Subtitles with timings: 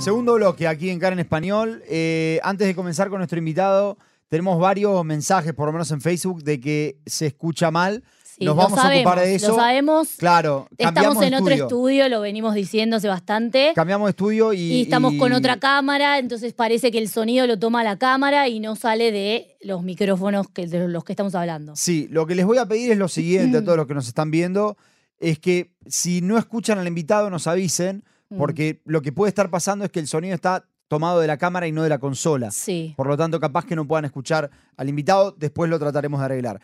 [0.00, 1.82] Segundo bloque aquí en Cara en Español.
[1.86, 3.98] Eh, antes de comenzar con nuestro invitado,
[4.30, 8.02] tenemos varios mensajes, por lo menos en Facebook, de que se escucha mal.
[8.24, 9.48] Sí, Nos vamos a ocupar sabemos, de eso.
[9.48, 10.08] Lo sabemos.
[10.16, 12.08] Claro, Estamos en otro estudio.
[12.08, 13.72] lo venimos diciendo hace bastante.
[13.74, 14.58] Cambiamos de estudio y.
[14.58, 18.58] Y estamos con otra cámara, entonces parece que el sonido lo toma la cámara y
[18.58, 21.76] no sale de los micrófonos que, de los que estamos hablando.
[21.76, 24.08] Sí, lo que les voy a pedir es lo siguiente a todos los que nos
[24.08, 24.78] están viendo:
[25.18, 28.38] es que si no escuchan al invitado, nos avisen, Mm.
[28.38, 31.68] porque lo que puede estar pasando es que el sonido está tomado de la cámara
[31.68, 32.50] y no de la consola.
[32.50, 32.94] Sí.
[32.96, 36.60] Por lo tanto, capaz que no puedan escuchar al invitado, después lo trataremos de arreglar.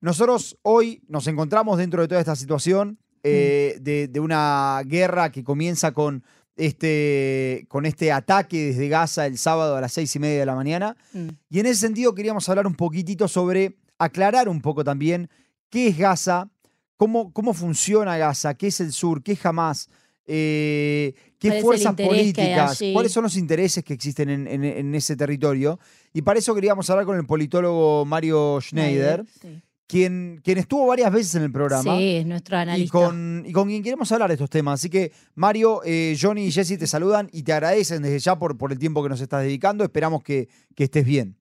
[0.00, 5.44] Nosotros hoy nos encontramos dentro de toda esta situación eh, de, de una guerra que
[5.44, 6.24] comienza con
[6.56, 10.54] este, con este ataque desde Gaza el sábado a las seis y media de la
[10.54, 10.96] mañana.
[11.12, 11.28] Mm.
[11.48, 15.30] Y en ese sentido queríamos hablar un poquitito sobre, aclarar un poco también
[15.70, 16.50] qué es Gaza,
[16.96, 19.88] cómo, cómo funciona Gaza, qué es el sur, qué es Hamas,
[20.32, 25.16] eh, ¿Cuál qué fuerzas políticas, cuáles son los intereses que existen en, en- en ese
[25.16, 25.78] territorio.
[26.12, 29.60] Y para eso queríamos hablar con el politólogo Mario Schneider, Sí.
[29.88, 31.96] quien, quien estuvo varias veces en el programa.
[31.96, 32.92] Sí, es nuestro Y analista.
[32.92, 34.80] con, y con quien queremos hablar de estos temas.
[34.80, 38.56] Así que, Mario, eh, Johnny y Jesse te saludan y te agradecen desde ya por,
[38.58, 39.82] por el tiempo que nos estás dedicando.
[39.82, 41.34] Esperamos que, que estés bien.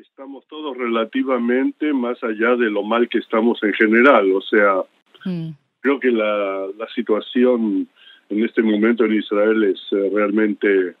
[0.00, 4.30] Estamos todos relativamente más allá de lo mal que estamos en general.
[4.32, 4.82] O sea,
[5.24, 5.50] Mm.
[5.80, 7.88] Creo que la, la situación
[8.30, 10.96] en este momento en Israel es eh, realmente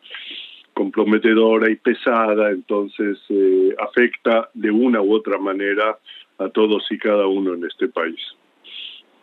[0.74, 5.98] comprometedora y pesada, entonces eh, afecta de una u otra manera
[6.38, 8.18] a todos y cada uno en este país.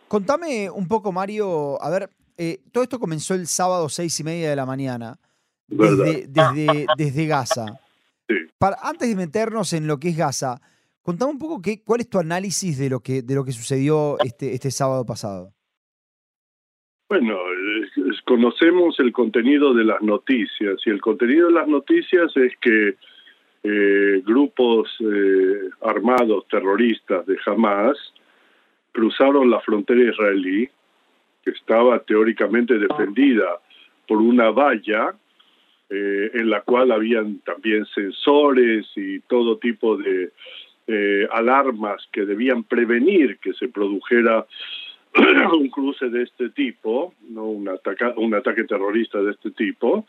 [0.06, 1.82] Contame un poco, Mario.
[1.82, 5.18] A ver, eh, todo esto comenzó el sábado seis y media de la mañana
[5.66, 7.80] desde, desde, desde Gaza.
[8.28, 8.36] Sí.
[8.58, 10.60] Para, antes de meternos en lo que es Gaza,
[11.08, 14.18] contame un poco qué, cuál es tu análisis de lo que, de lo que sucedió
[14.22, 15.54] este, este sábado pasado.
[17.08, 17.38] Bueno,
[18.26, 22.96] conocemos el contenido de las noticias y el contenido de las noticias es que
[23.62, 27.96] eh, grupos eh, armados terroristas de Hamas
[28.92, 30.68] cruzaron la frontera israelí,
[31.42, 33.58] que estaba teóricamente defendida
[34.06, 35.14] por una valla
[35.88, 40.32] eh, en la cual habían también sensores y todo tipo de
[40.90, 44.46] eh, alarmas que debían prevenir que se produjera
[45.52, 50.06] un cruce de este tipo, no un, ataca, un ataque terrorista de este tipo,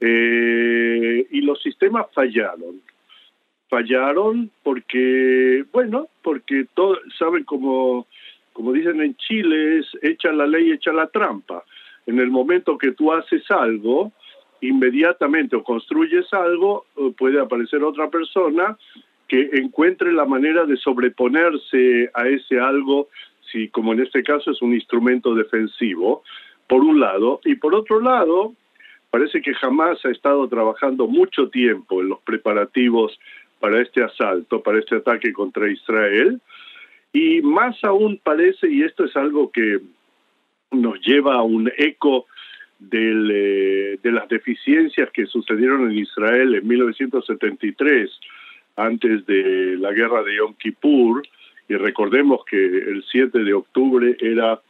[0.00, 2.80] eh, y los sistemas fallaron.
[3.68, 8.06] Fallaron porque, bueno, porque todo, saben como,
[8.54, 11.64] como dicen en Chile, es echa la ley, echa la trampa.
[12.06, 14.12] En el momento que tú haces algo,
[14.62, 18.78] inmediatamente o construyes algo, eh, puede aparecer otra persona
[19.28, 23.08] que encuentre la manera de sobreponerse a ese algo,
[23.52, 26.22] si como en este caso es un instrumento defensivo,
[26.66, 28.54] por un lado, y por otro lado,
[29.10, 33.18] parece que jamás ha estado trabajando mucho tiempo en los preparativos
[33.60, 36.40] para este asalto, para este ataque contra Israel,
[37.12, 39.80] y más aún parece, y esto es algo que
[40.70, 42.26] nos lleva a un eco
[42.92, 48.10] eh, de las deficiencias que sucedieron en Israel en 1973,
[48.78, 51.22] antes de la guerra de Yom Kippur,
[51.68, 54.60] y recordemos que el 7 de octubre era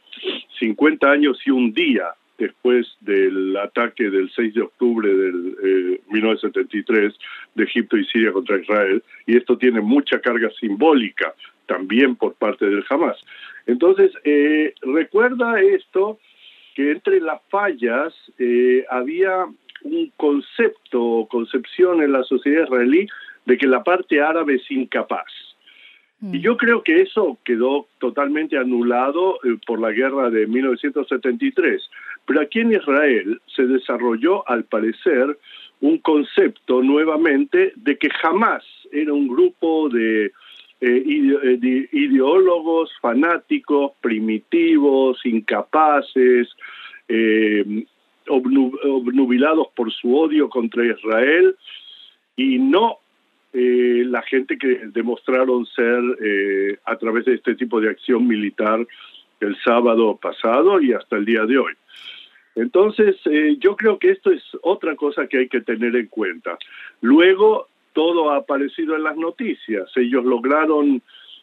[0.59, 7.13] 50 años y un día después del ataque del 6 de octubre eh, 1973
[7.55, 11.33] de Egipto y Siria contra Israel, y esto tiene mucha carga simbólica
[11.67, 13.17] también por parte del Hamas.
[13.67, 16.19] Entonces, eh, recuerda esto,
[16.75, 19.45] que entre las fallas eh, había
[19.83, 23.07] un concepto, concepción en la sociedad israelí
[23.49, 25.31] de que la parte árabe es incapaz.
[26.19, 26.35] Mm.
[26.35, 31.89] Y yo creo que eso quedó totalmente anulado eh, por la guerra de 1973.
[32.25, 35.37] Pero aquí en Israel se desarrolló, al parecer,
[35.81, 40.31] un concepto nuevamente de que jamás era un grupo de, eh,
[40.81, 46.49] eh, de ideólogos fanáticos, primitivos, incapaces,
[47.07, 47.85] eh,
[48.27, 51.55] obnu- obnubilados por su odio contra Israel
[52.35, 52.99] y no
[53.53, 58.85] eh, la gente que demostraron ser eh, a través de este tipo de acción militar
[59.39, 61.73] el sábado pasado y hasta el día de hoy.
[62.55, 66.57] Entonces, eh, yo creo que esto es otra cosa que hay que tener en cuenta.
[67.01, 69.89] Luego, todo ha aparecido en las noticias.
[69.95, 71.01] Ellos lograron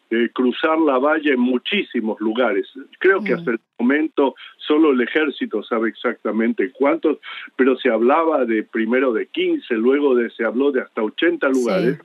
[0.09, 2.67] eh, cruzar la valla en muchísimos lugares.
[2.99, 3.37] Creo que Mm.
[3.37, 7.17] hasta el momento solo el ejército sabe exactamente cuántos,
[7.55, 11.99] pero se hablaba de primero de 15, luego de se habló de hasta 80 lugares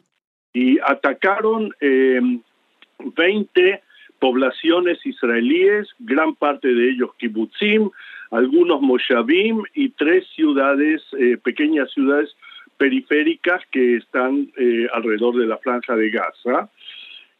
[0.53, 2.21] y atacaron eh,
[3.17, 3.83] 20
[4.19, 7.91] poblaciones israelíes, gran parte de ellos kibbutzim,
[8.31, 12.31] algunos moshavim y tres ciudades, eh, pequeñas ciudades
[12.77, 16.71] periféricas que están eh, alrededor de la franja de Gaza.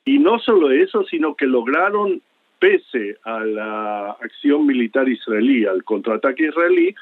[0.05, 2.21] Y no solo eso, sino que lograron,
[2.59, 6.95] pese a la acción militar israelí, al contraataque israelí,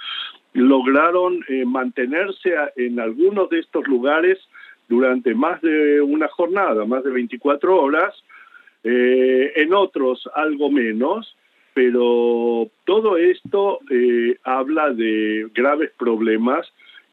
[0.53, 4.39] lograron eh, mantenerse en algunos de estos lugares
[4.89, 8.15] durante más de una jornada, más de 24 horas,
[8.83, 11.37] eh, en otros algo menos,
[11.75, 16.67] pero todo esto eh, habla de graves problemas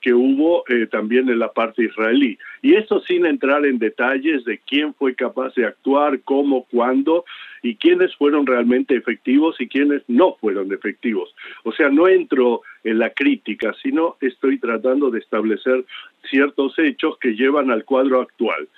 [0.08, 2.38] que hubo eh, también en la parte israelí.
[2.62, 7.26] Y eso sin entrar en detalles de quién fue capaz de actuar, cómo, cuándo
[7.62, 11.36] y quiénes fueron realmente efectivos y quiénes no fueron efectivos.
[11.66, 15.84] O sea, no entro en la crítica, sino estoy tratando de establecer
[16.30, 18.70] ciertos hechos que llevan al cuadro actual.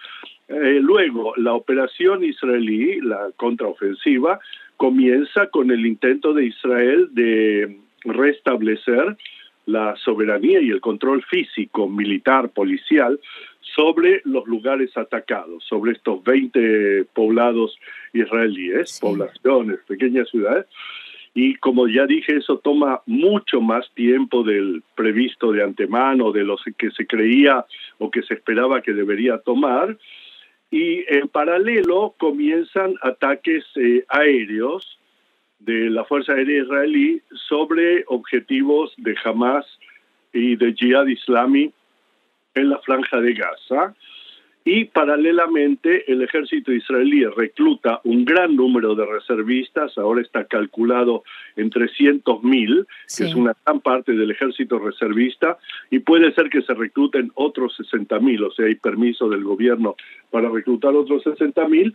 [0.48, 4.40] Eh, luego, la operación israelí, la contraofensiva,
[4.78, 9.16] comienza con el intento de Israel de restablecer
[9.70, 13.20] la soberanía y el control físico, militar, policial
[13.76, 17.78] sobre los lugares atacados, sobre estos 20 poblados
[18.14, 20.66] israelíes, poblaciones, pequeñas ciudades.
[21.36, 26.58] Y como ya dije, eso toma mucho más tiempo del previsto de antemano, de lo
[26.78, 27.66] que se creía
[28.00, 29.98] o que se esperaba que debería tomar.
[30.72, 34.99] Y en paralelo comienzan ataques eh, aéreos
[35.60, 39.66] de la Fuerza Aérea Israelí sobre objetivos de Hamas
[40.34, 41.72] y de Jihad Islami
[42.56, 43.94] en la franja de Gaza.
[44.66, 51.24] Y paralelamente el ejército israelí recluta un gran número de reservistas, ahora está calculado
[51.56, 52.86] en 300.000,
[53.18, 55.58] que es una gran parte del ejército reservista,
[55.90, 59.96] y puede ser que se recluten otros 60.000, o sea, hay permiso del gobierno
[60.30, 61.94] para reclutar otros 60.000,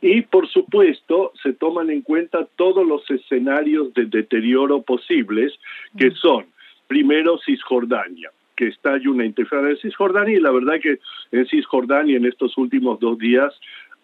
[0.00, 5.58] y por supuesto, se toman en cuenta todos los escenarios de deterioro posibles,
[5.98, 6.44] que son,
[6.86, 10.98] primero, Cisjordania, que hay una interferencia en Cisjordania, y la verdad que
[11.32, 13.52] en Cisjordania en estos últimos dos días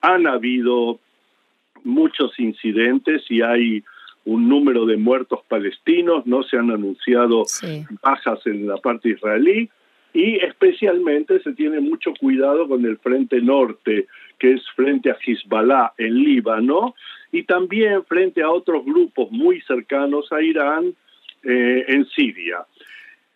[0.00, 0.98] han habido
[1.84, 3.82] muchos incidentes y hay
[4.24, 7.44] un número de muertos palestinos, no se han anunciado
[8.02, 9.68] bajas en la parte israelí,
[10.12, 14.06] y especialmente se tiene mucho cuidado con el frente norte,
[14.38, 16.94] que es frente a Hezbollah en Líbano,
[17.32, 20.94] y también frente a otros grupos muy cercanos a Irán
[21.44, 22.66] eh, en Siria.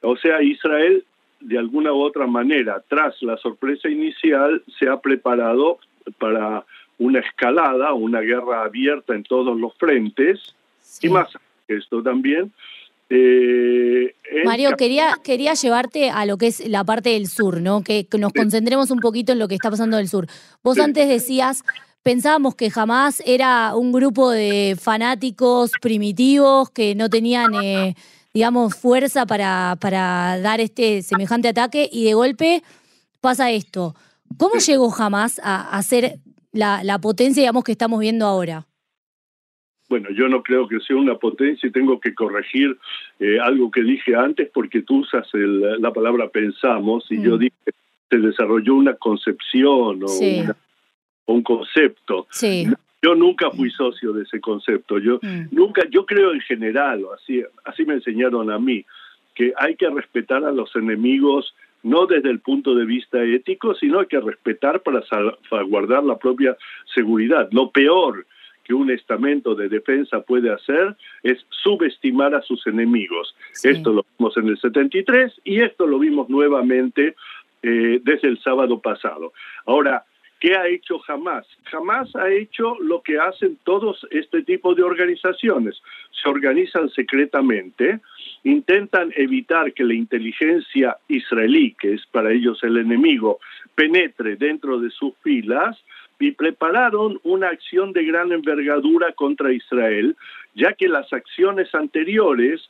[0.05, 1.05] O sea, Israel,
[1.41, 5.79] de alguna u otra manera, tras la sorpresa inicial, se ha preparado
[6.19, 6.65] para
[6.99, 10.55] una escalada, una guerra abierta en todos los frentes,
[11.03, 11.29] y más
[11.67, 12.53] que esto también,
[13.11, 14.15] eh,
[14.45, 17.83] Mario, quería, quería llevarte a lo que es la parte del sur, ¿no?
[17.83, 20.27] Que, nos concentremos un poquito en lo que está pasando del sur.
[20.63, 21.63] Vos antes decías,
[22.03, 27.95] pensábamos que jamás era un grupo de fanáticos primitivos que no tenían, eh,
[28.35, 32.63] digamos, fuerza para, para dar este semejante ataque y de golpe
[33.21, 33.95] pasa esto.
[34.37, 36.19] ¿Cómo llegó jamás a, ser
[36.53, 38.67] la, la potencia, digamos, que estamos viendo ahora?
[39.89, 42.77] bueno, yo no creo que sea una potencia y tengo que corregir
[43.21, 47.39] eh, algo que dije antes porque tú usas la palabra pensamos y yo mm.
[47.39, 47.57] dije
[48.11, 52.27] se desarrolló una concepción o un concepto.
[53.05, 54.99] Yo nunca fui socio de ese concepto.
[54.99, 55.49] Yo mm.
[55.51, 58.83] nunca, yo creo en general, así, así me enseñaron a mí,
[59.35, 64.01] que hay que respetar a los enemigos no desde el punto de vista ético, sino
[64.01, 66.57] hay que respetar para salvaguardar la propia
[66.95, 67.47] seguridad.
[67.53, 68.25] Lo peor
[68.65, 73.37] que un estamento de defensa puede hacer es subestimar a sus enemigos.
[73.63, 77.17] Esto lo vimos en el 73 y esto lo vimos nuevamente
[77.63, 79.35] eh, desde el sábado pasado.
[79.67, 80.05] Ahora,
[80.45, 81.47] ¿qué ha hecho Hamas?
[81.73, 85.75] Hamas ha hecho lo que hacen todos este tipo de organizaciones.
[86.23, 88.01] Se organizan secretamente,
[88.43, 93.41] intentan evitar que la inteligencia israelí, que es para ellos el enemigo,
[93.75, 95.83] penetre dentro de sus filas
[96.21, 100.15] y prepararon una acción de gran envergadura contra Israel,
[100.55, 102.61] ya que las acciones anteriores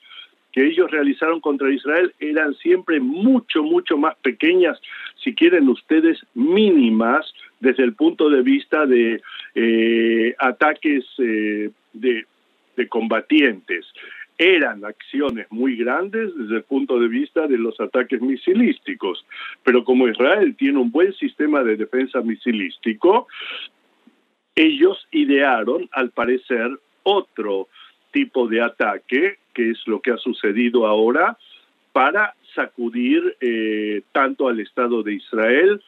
[0.52, 4.80] que ellos realizaron contra Israel eran siempre mucho, mucho más pequeñas,
[5.24, 9.20] si quieren ustedes, mínimas desde el punto de vista de
[9.54, 12.26] eh, ataques eh, de,
[12.88, 13.86] combatientes.
[14.36, 19.24] Eran acciones muy grandes desde el punto de vista de los ataques misilísticos,
[19.62, 23.28] pero como Israel tiene un buen sistema de defensa misilístico,
[24.56, 26.68] ellos idearon, al parecer,
[27.04, 27.68] otro
[28.12, 31.38] tipo de ataque, que es lo que ha sucedido ahora,
[31.92, 35.80] para sacudir eh, tanto al Estado de Israel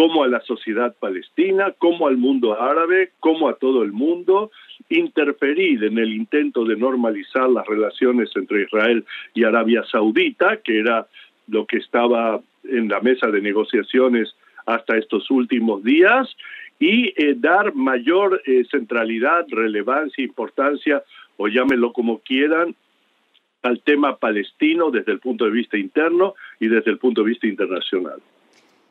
[0.00, 4.50] como a la sociedad palestina, como al mundo árabe, como a todo el mundo,
[4.88, 9.04] interferir en el intento de normalizar las relaciones entre Israel
[9.34, 11.06] y Arabia Saudita, que era
[11.48, 16.34] lo que estaba en la mesa de negociaciones hasta estos últimos días,
[16.78, 21.02] y eh, dar mayor eh, centralidad, relevancia, importancia,
[21.36, 22.74] o llámenlo como quieran,
[23.62, 27.46] al tema palestino desde el punto de vista interno y desde el punto de vista
[27.46, 28.22] internacional.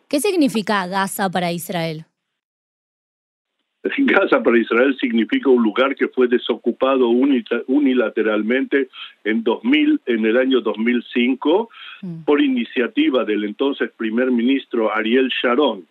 [0.09, 2.05] ¿Qué significa Gaza para Israel?
[3.99, 8.89] Gaza para Israel significa un lugar que fue desocupado unilateralmente
[9.23, 11.69] en 2000, en el año 2005
[12.01, 12.23] mm.
[12.23, 15.85] por iniciativa del entonces primer ministro Ariel Sharon,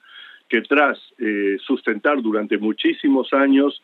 [0.48, 3.80] que tras eh, sustentar durante muchísimos años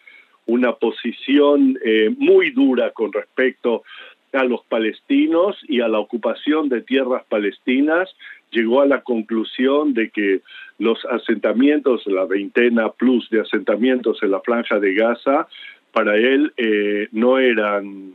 [0.47, 3.85] una posición eh, muy dura con respecto
[4.33, 8.11] a los palestinos y a la ocupación de tierras palestinas,
[8.55, 10.41] llegó a la conclusión de que
[10.79, 15.47] los asentamientos, la veintena plus de asentamientos en la franja de Gaza,
[15.93, 18.15] para él eh, no eran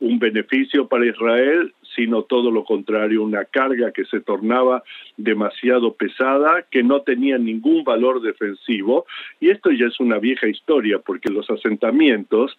[0.00, 4.84] un beneficio para Israel, sino todo lo contrario, una carga que se tornaba
[5.16, 9.06] demasiado pesada, que no tenía ningún valor defensivo.
[9.40, 12.56] Y esto ya es una vieja historia, porque los asentamientos,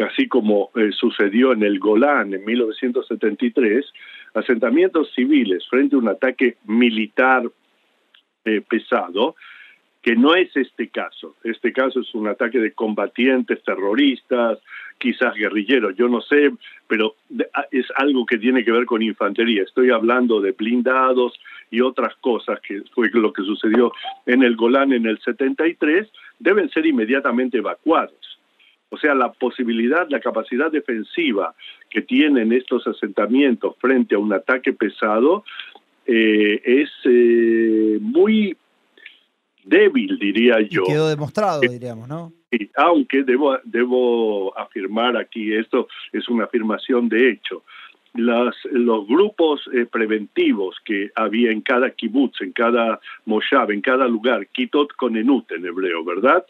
[0.00, 3.86] así como eh, sucedió en el Golán en 1973,
[4.34, 7.44] asentamientos civiles frente a un ataque militar
[8.44, 9.36] eh, pesado,
[10.02, 11.36] que no es este caso.
[11.44, 14.58] Este caso es un ataque de combatientes terroristas,
[14.98, 16.50] quizás guerrilleros, yo no sé,
[16.88, 17.14] pero
[17.70, 19.62] es algo que tiene que ver con infantería.
[19.62, 21.38] Estoy hablando de blindados
[21.70, 23.92] y otras cosas, que fue lo que sucedió
[24.26, 26.08] en el Golán en el 73,
[26.38, 28.31] deben ser inmediatamente evacuados.
[28.92, 31.54] O sea, la posibilidad, la capacidad defensiva
[31.88, 35.44] que tienen estos asentamientos frente a un ataque pesado
[36.04, 38.54] eh, es eh, muy
[39.64, 40.82] débil, diría yo.
[40.84, 42.34] quedó demostrado, diríamos, ¿no?
[42.50, 47.64] Sí, aunque debo, debo afirmar aquí, esto es una afirmación de hecho,
[48.12, 54.06] las, los grupos eh, preventivos que había en cada kibutz, en cada moshav, en cada
[54.06, 56.44] lugar, kitot con enut en hebreo, ¿verdad?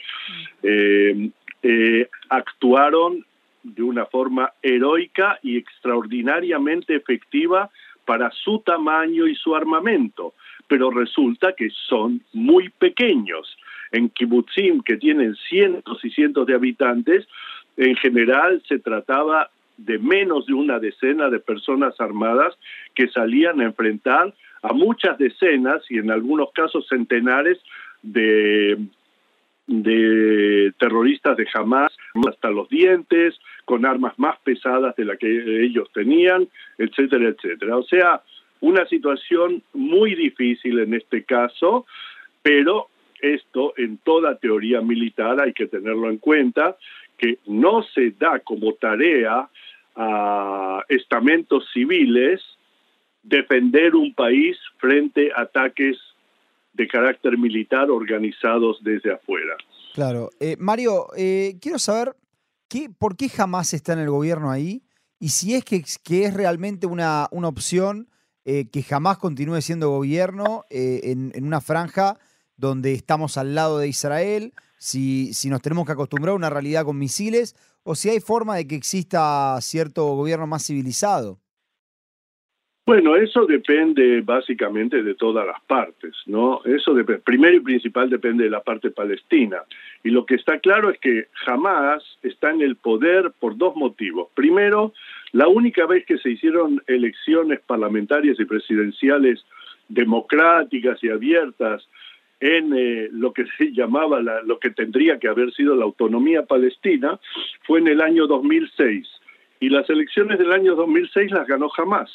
[1.62, 3.24] Eh, actuaron
[3.62, 7.70] de una forma heroica y extraordinariamente efectiva
[8.04, 10.34] para su tamaño y su armamento,
[10.66, 13.56] pero resulta que son muy pequeños.
[13.92, 17.28] En kibbutzim, que tienen cientos y cientos de habitantes,
[17.76, 22.54] en general se trataba de menos de una decena de personas armadas
[22.94, 27.58] que salían a enfrentar a muchas decenas y en algunos casos centenares
[28.02, 28.78] de
[29.66, 31.92] de terroristas de Hamas
[32.28, 37.76] hasta los dientes, con armas más pesadas de las que ellos tenían, etcétera, etcétera.
[37.76, 38.22] O sea,
[38.60, 41.86] una situación muy difícil en este caso,
[42.42, 42.88] pero
[43.20, 46.76] esto en toda teoría militar hay que tenerlo en cuenta,
[47.16, 49.48] que no se da como tarea
[49.94, 52.42] a estamentos civiles
[53.22, 55.98] defender un país frente a ataques
[56.72, 59.56] de carácter militar organizados desde afuera.
[59.94, 60.30] Claro.
[60.40, 62.16] Eh, Mario, eh, quiero saber
[62.68, 64.82] qué, por qué jamás está en el gobierno ahí
[65.18, 68.08] y si es que, es realmente una, una opción
[68.44, 72.18] eh, que jamás continúe siendo gobierno en, en, una franja
[72.56, 76.84] donde estamos al lado de Israel, si, si nos tenemos que acostumbrar a una realidad
[76.84, 81.41] con misiles o si hay forma de que exista cierto gobierno más civilizado.
[82.92, 86.60] Bueno, eso depende básicamente de todas las partes, ¿no?
[86.66, 86.94] Eso
[87.24, 89.62] primero y principal depende de la parte palestina.
[90.04, 94.28] Y lo que está claro es que jamás está en el poder por dos motivos.
[94.34, 94.92] Primero,
[95.32, 99.42] la única vez que se hicieron elecciones parlamentarias y presidenciales
[99.88, 101.88] democráticas y abiertas
[102.40, 107.18] en eh, lo que se llamaba lo que tendría que haber sido la autonomía palestina
[107.62, 109.08] fue en el año 2006
[109.60, 112.10] y las elecciones del año 2006 las ganó jamás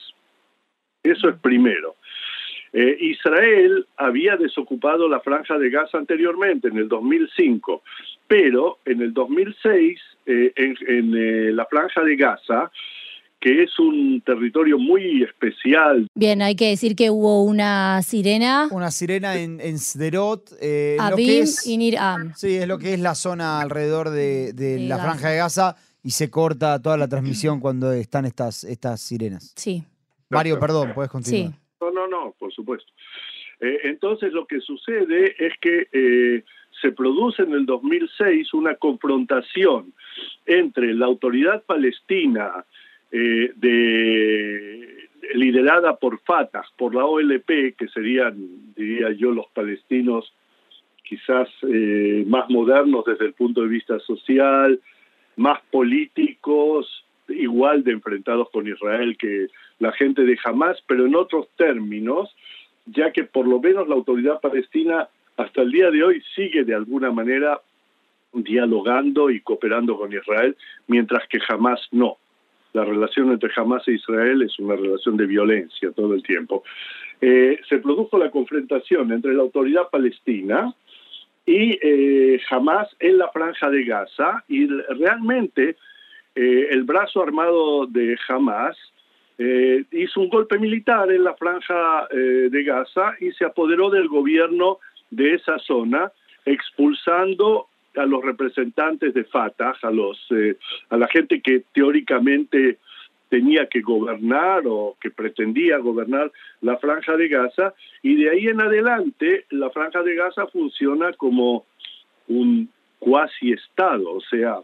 [1.10, 1.96] eso es primero.
[2.74, 7.82] Eh, Israel había desocupado la franja de Gaza anteriormente, en el 2005,
[8.28, 12.72] pero en el 2006, eh, en, eh, la franja de Gaza,
[13.40, 16.08] que es un territorio muy especial.
[16.14, 18.68] Bien, hay que decir que hubo una sirena.
[18.72, 20.52] Una sirena en, en Sderot.
[21.00, 22.34] Abim y Niram.
[22.36, 26.30] Sí, es lo que es la zona alrededor de, la franja de Gaza y se
[26.30, 29.54] corta toda la transmisión cuando están estas, estas sirenas.
[29.56, 29.84] Sí.
[30.30, 31.54] Mario, perdón, puedes continuar.
[31.80, 32.92] No, no, no, por supuesto.
[33.60, 36.44] Eh, entonces lo que sucede es que eh,
[36.82, 39.94] se produce en el 2006 una confrontación
[40.46, 42.66] entre la autoridad palestina
[43.12, 50.32] eh, de, liderada por Fatah, por la OLP, que serían, diría yo, los palestinos
[51.04, 51.48] quizás
[52.26, 54.82] más modernos desde el punto de vista social,
[55.38, 59.48] más políticos, igual de enfrentados con Israel que
[59.80, 62.36] la gente de Hamas, pero en otros términos,
[62.86, 65.08] ya que por lo menos la autoridad palestina
[65.38, 67.62] hasta el día de hoy sigue de alguna manera
[68.34, 70.56] dialogando y cooperando con Israel,
[70.88, 72.18] mientras que Hamas no.
[72.74, 76.64] La relación entre Hamas e Israel es una relación de violencia todo el tiempo.
[77.22, 80.74] Eh, se produjo la confrontación entre la autoridad palestina
[81.46, 85.78] y eh, Hamas en la franja de Gaza y realmente
[86.40, 88.78] eh, el brazo armado de Hamas
[89.40, 94.08] eh, hizo un golpe militar en la franja eh, de Gaza y se apoderó del
[94.08, 94.78] gobierno
[95.10, 96.12] de esa zona,
[96.46, 100.20] expulsando a los representantes de Fatah, a los
[100.90, 102.78] a la gente que teóricamente
[103.30, 107.74] tenía que gobernar o que pretendía gobernar la franja de Gaza.
[108.04, 111.66] Y de ahí en adelante la franja de Gaza funciona como
[112.28, 114.60] un cuasi estado, o sea,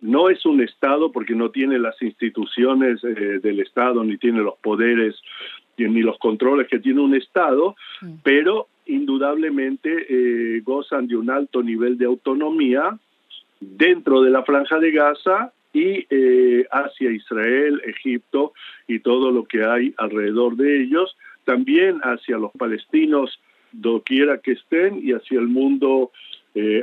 [0.00, 4.56] no es un Estado porque no tiene las instituciones eh, del Estado, ni tiene los
[4.58, 5.16] poderes,
[5.78, 8.14] ni los controles que tiene un Estado, mm.
[8.22, 12.98] pero indudablemente eh, gozan de un alto nivel de autonomía
[13.60, 18.52] dentro de la franja de Gaza y eh, hacia Israel, Egipto
[18.86, 23.40] y todo lo que hay alrededor de ellos, también hacia los palestinos
[23.72, 26.10] doquiera que estén y hacia el mundo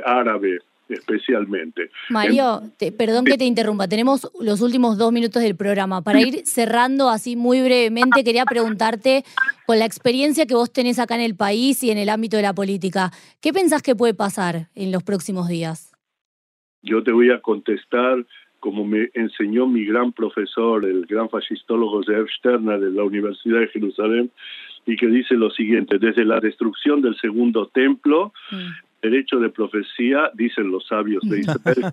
[0.04, 1.90] árabe especialmente.
[2.10, 2.62] Mario,
[2.96, 6.02] perdón que te interrumpa, tenemos los últimos dos minutos del programa.
[6.02, 9.24] Para ir cerrando así muy brevemente, quería preguntarte,
[9.66, 12.42] con la experiencia que vos tenés acá en el país y en el ámbito de
[12.42, 13.10] la política,
[13.40, 15.92] ¿qué pensás que puede pasar en los próximos días?
[16.82, 18.26] Yo te voy a contestar
[18.60, 23.68] como me enseñó mi gran profesor, el gran fascistólogo Zev Sterner de la Universidad de
[23.68, 24.30] Jerusalén,
[24.86, 30.30] y que dice lo siguiente, desde la destrucción del segundo templo, mm derecho de profecía,
[30.34, 31.92] dicen los sabios de Israel,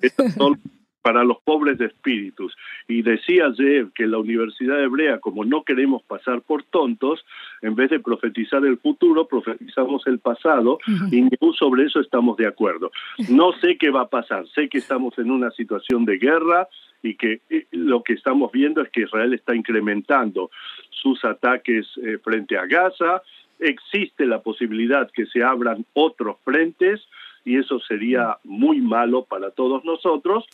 [1.02, 2.56] para los pobres de espíritus.
[2.88, 7.26] Y decía Zev que la Universidad Hebrea, como no queremos pasar por tontos,
[7.62, 10.80] en vez de profetizar el futuro, profetizamos el pasado
[11.12, 12.92] y sobre eso estamos de acuerdo.
[13.30, 16.68] No sé qué va a pasar, sé que estamos en una situación de guerra
[17.04, 20.52] y que eh, lo que estamos viendo es que Israel está incrementando
[20.90, 23.24] sus ataques eh, frente a Gaza,
[23.60, 27.02] existe la posibilidad que se abran otros frentes
[27.44, 30.46] y eso sería muy malo para todos nosotros,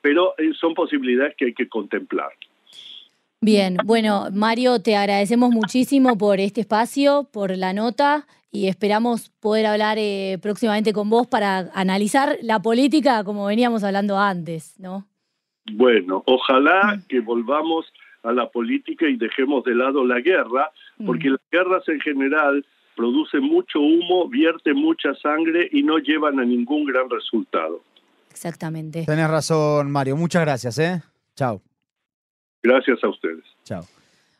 [0.00, 2.30] pero eh, son posibilidades que hay que contemplar.
[3.42, 9.66] Bien, bueno, Mario, te agradecemos muchísimo por este espacio, por la nota y esperamos poder
[9.66, 15.06] hablar eh, próximamente con vos para analizar la política como veníamos hablando antes, ¿no?
[15.72, 17.02] Bueno, ojalá mm.
[17.08, 17.86] que volvamos
[18.22, 20.70] a la política y dejemos de lado la guerra,
[21.06, 21.32] porque mm.
[21.32, 22.66] las guerras en general
[23.00, 27.80] producen mucho humo, vierten mucha sangre y no llevan a ningún gran resultado.
[28.30, 29.04] Exactamente.
[29.06, 30.16] Tenés razón, Mario.
[30.16, 31.02] Muchas gracias, ¿eh?
[31.34, 31.62] Chao.
[32.62, 33.44] Gracias a ustedes.
[33.64, 33.86] Chao.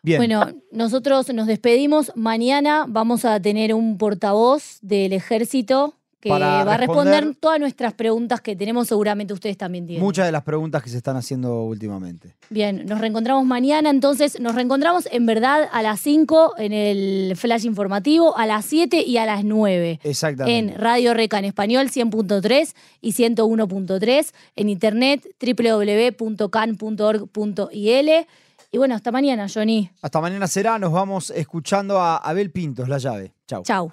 [0.03, 0.19] Bien.
[0.19, 2.13] Bueno, nosotros nos despedimos.
[2.17, 8.43] Mañana vamos a tener un portavoz del ejército que va a responder todas nuestras preguntas
[8.43, 10.05] que tenemos, seguramente ustedes también tienen.
[10.05, 12.37] Muchas de las preguntas que se están haciendo últimamente.
[12.51, 17.65] Bien, nos reencontramos mañana, entonces nos reencontramos en verdad a las 5 en el flash
[17.65, 20.01] informativo, a las 7 y a las 9.
[20.03, 20.73] Exactamente.
[20.73, 28.11] En Radio Reca en español 100.3 y 101.3, en internet www.can.org.il.
[28.73, 29.91] Y bueno, hasta mañana, Johnny.
[30.03, 33.35] Hasta mañana será, nos vamos escuchando a Abel Pintos, la llave.
[33.47, 33.65] Chau.
[33.65, 33.91] Chau.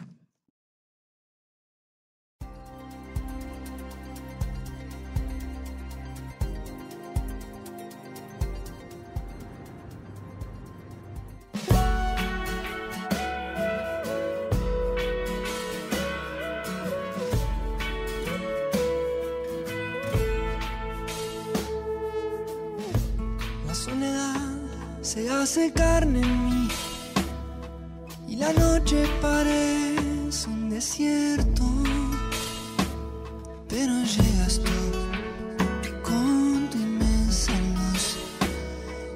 [25.17, 26.69] se hace carne en mí
[28.29, 31.65] y la noche parece un desierto,
[33.69, 34.81] pero llegas tú
[36.03, 38.19] con tu inmensa luz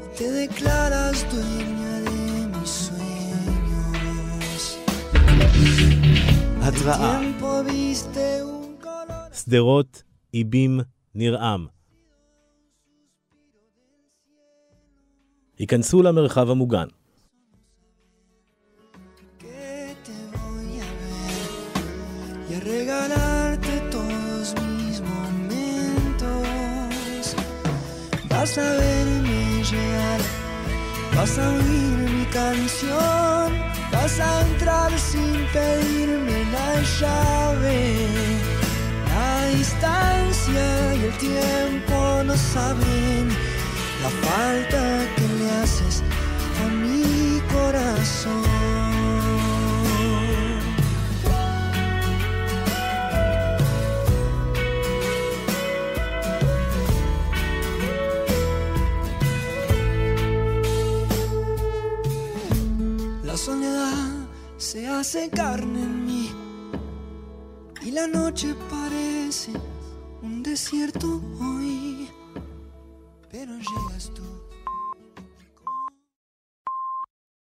[0.05, 3.07] y te declaras dueña de mis sueños.
[6.67, 7.21] התראה
[9.33, 10.03] שדרות
[10.35, 10.81] איבים
[11.15, 11.67] נרעם
[15.61, 16.87] ייכנסו למרחב המוגן.
[28.31, 30.21] Vas a verme llegar,
[31.17, 33.49] vas a oír mi canción,
[33.95, 37.79] vas a entrar sin pedirme la llave.
[39.13, 40.67] La distancia
[40.99, 41.77] y el tiempo
[42.17, 43.29] mundo no saben
[44.02, 46.04] la falta que le haces
[46.64, 48.44] a mi corazón.
[63.24, 66.30] La soledad se hace carne en mí
[67.84, 69.52] y la noche parece
[70.22, 71.22] un desierto
[73.32, 74.31] pero llegas tú